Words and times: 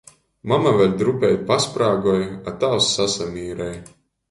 Mama 0.53 0.71
vēļ 0.79 0.95
drupeit 1.01 1.43
pasprāgoj, 1.51 2.17
a 2.53 2.57
tāvs 2.65 2.91
sasamīrej. 2.97 3.81